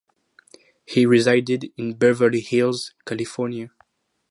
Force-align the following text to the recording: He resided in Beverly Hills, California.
He 0.83 1.05
resided 1.05 1.71
in 1.77 1.93
Beverly 1.93 2.39
Hills, 2.41 2.95
California. 3.05 3.69